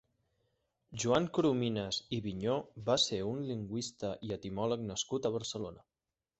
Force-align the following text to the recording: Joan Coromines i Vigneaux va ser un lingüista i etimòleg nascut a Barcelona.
Joan 1.03 1.27
Coromines 1.37 1.99
i 2.17 2.19
Vigneaux 2.29 2.81
va 2.89 2.97
ser 3.05 3.21
un 3.35 3.45
lingüista 3.53 4.13
i 4.31 4.35
etimòleg 4.41 4.89
nascut 4.91 5.33
a 5.33 5.37
Barcelona. 5.41 5.89